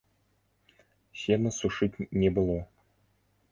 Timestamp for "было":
2.41-2.59